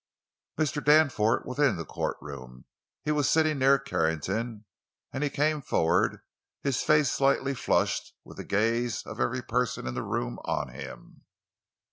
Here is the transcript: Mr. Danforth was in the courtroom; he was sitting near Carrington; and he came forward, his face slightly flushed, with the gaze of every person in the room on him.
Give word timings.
Mr. 0.57 0.83
Danforth 0.83 1.45
was 1.45 1.59
in 1.59 1.75
the 1.75 1.85
courtroom; 1.85 2.65
he 3.05 3.11
was 3.11 3.29
sitting 3.29 3.59
near 3.59 3.77
Carrington; 3.77 4.65
and 5.13 5.23
he 5.23 5.29
came 5.29 5.61
forward, 5.61 6.21
his 6.63 6.81
face 6.81 7.11
slightly 7.11 7.53
flushed, 7.53 8.15
with 8.23 8.37
the 8.37 8.43
gaze 8.43 9.03
of 9.05 9.19
every 9.19 9.43
person 9.43 9.85
in 9.85 9.93
the 9.93 10.01
room 10.01 10.39
on 10.43 10.69
him. 10.69 11.25